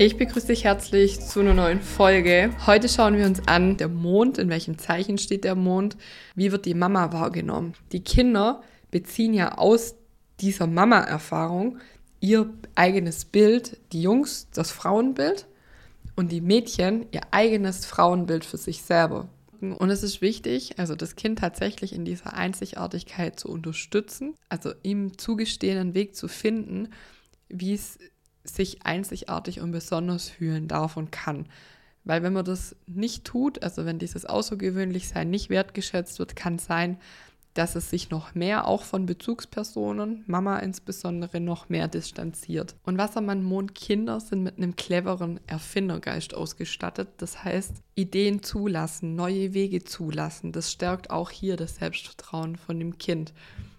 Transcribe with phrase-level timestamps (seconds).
[0.00, 2.54] Ich begrüße dich herzlich zu einer neuen Folge.
[2.68, 5.96] Heute schauen wir uns an, der Mond, in welchem Zeichen steht der Mond,
[6.36, 7.74] wie wird die Mama wahrgenommen.
[7.90, 8.62] Die Kinder
[8.92, 9.96] beziehen ja aus
[10.38, 11.78] dieser Mama-Erfahrung
[12.20, 15.48] ihr eigenes Bild, die Jungs das Frauenbild
[16.14, 19.28] und die Mädchen ihr eigenes Frauenbild für sich selber.
[19.60, 25.18] Und es ist wichtig, also das Kind tatsächlich in dieser Einzigartigkeit zu unterstützen, also ihm
[25.18, 26.90] zugestehenden Weg zu finden,
[27.48, 27.98] wie es
[28.48, 31.46] sich einzigartig und besonders fühlen darf und kann.
[32.04, 36.98] Weil wenn man das nicht tut, also wenn dieses Außergewöhnlichsein nicht wertgeschätzt wird, kann sein,
[37.58, 42.76] dass es sich noch mehr auch von Bezugspersonen, Mama insbesondere, noch mehr distanziert.
[42.84, 47.08] Und Wassermann Mond Kinder sind mit einem cleveren Erfindergeist ausgestattet.
[47.16, 50.52] Das heißt, Ideen zulassen, neue Wege zulassen.
[50.52, 53.32] Das stärkt auch hier das Selbstvertrauen von dem Kind.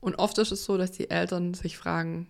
[0.00, 2.26] Und oft ist es so, dass die Eltern sich fragen,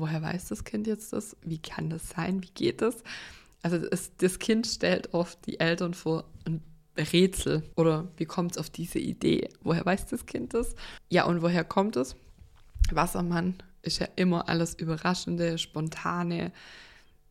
[0.00, 1.36] woher weiß das Kind jetzt das?
[1.42, 2.42] Wie kann das sein?
[2.42, 3.02] Wie geht das?
[3.62, 6.62] Also es, das Kind stellt oft die Eltern vor ein
[6.96, 9.48] Rätsel oder wie kommt es auf diese Idee?
[9.62, 10.74] Woher weiß das Kind das?
[11.08, 12.16] Ja, und woher kommt es?
[12.90, 16.52] Wassermann ist ja immer alles Überraschende, Spontane.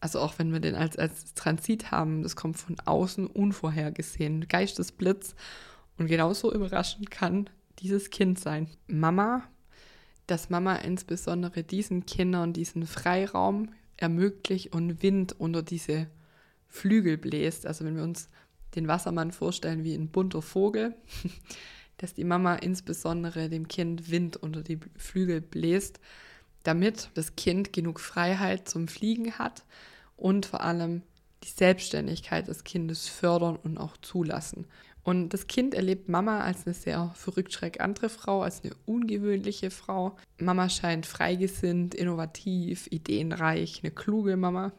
[0.00, 4.48] Also auch wenn wir den als, als Transit haben, das kommt von außen unvorhergesehen.
[4.48, 5.34] Geistesblitz.
[5.98, 8.68] Und genauso überraschend kann dieses Kind sein.
[8.86, 9.42] Mama
[10.32, 16.06] dass Mama insbesondere diesen Kindern diesen Freiraum ermöglicht und Wind unter diese
[16.68, 17.66] Flügel bläst.
[17.66, 18.30] Also wenn wir uns
[18.74, 20.94] den Wassermann vorstellen wie ein bunter Vogel,
[21.98, 26.00] dass die Mama insbesondere dem Kind Wind unter die Flügel bläst,
[26.62, 29.64] damit das Kind genug Freiheit zum Fliegen hat
[30.16, 31.02] und vor allem
[31.42, 34.66] die Selbstständigkeit des Kindes fördern und auch zulassen.
[35.04, 39.70] Und das Kind erlebt Mama als eine sehr verrückt schreck andere Frau, als eine ungewöhnliche
[39.70, 40.16] Frau.
[40.38, 44.72] Mama scheint freigesinnt, innovativ, ideenreich, eine kluge Mama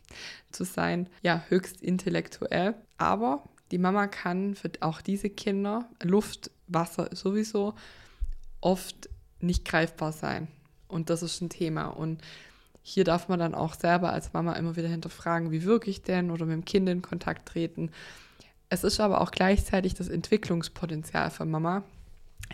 [0.52, 1.08] zu sein.
[1.22, 2.74] Ja, höchst intellektuell.
[2.98, 7.74] Aber die Mama kann für auch diese Kinder, Luft, Wasser sowieso,
[8.60, 9.08] oft
[9.40, 10.48] nicht greifbar sein.
[10.88, 11.86] Und das ist ein Thema.
[11.86, 12.20] Und
[12.82, 16.30] hier darf man dann auch selber als Mama immer wieder hinterfragen, wie wirke ich denn
[16.30, 17.90] oder mit dem Kind in Kontakt treten
[18.72, 21.82] es ist aber auch gleichzeitig das Entwicklungspotenzial von Mama.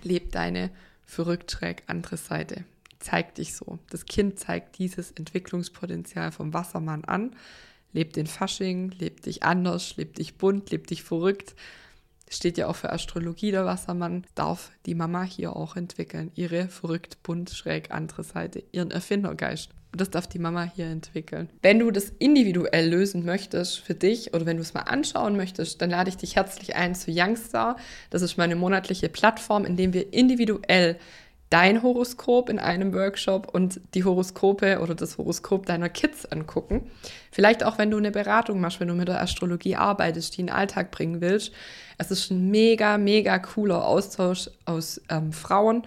[0.03, 0.71] Lebt deine
[1.05, 2.65] verrückt schräg andere Seite.
[2.99, 3.79] Zeig dich so.
[3.91, 7.37] Das Kind zeigt dieses Entwicklungspotenzial vom Wassermann an.
[7.93, 11.55] Lebt in Fasching, lebt dich anders, lebt dich bunt, lebt dich verrückt.
[12.31, 14.25] Steht ja auch für Astrologie der Wassermann.
[14.35, 16.33] Darf die Mama hier auch entwickeln.
[16.35, 18.65] Ihre verrückt, bunt, schräg andere Seite.
[18.73, 19.69] Ihren Erfindergeist.
[19.97, 21.49] Das darf die Mama hier entwickeln.
[21.63, 25.81] Wenn du das individuell lösen möchtest für dich oder wenn du es mal anschauen möchtest,
[25.83, 27.77] dann lade ich dich herzlich ein zu Youngstar.
[28.11, 30.99] Das ist meine monatliche Plattform, in dem wir individuell
[31.51, 36.91] dein Horoskop in einem Workshop und die Horoskope oder das Horoskop deiner Kids angucken.
[37.31, 40.47] Vielleicht auch, wenn du eine Beratung machst, wenn du mit der Astrologie arbeitest, die in
[40.49, 41.53] den Alltag bringen willst.
[41.99, 45.87] Es ist ein mega, mega cooler Austausch aus ähm, Frauen,